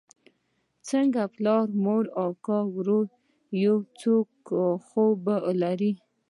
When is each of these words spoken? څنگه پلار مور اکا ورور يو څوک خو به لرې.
څنگه 0.87 1.23
پلار 1.35 1.65
مور 1.83 2.03
اکا 2.25 2.59
ورور 2.75 3.05
يو 3.63 3.75
څوک 3.99 4.29
خو 4.87 5.03
به 5.23 5.35
لرې. 5.61 5.91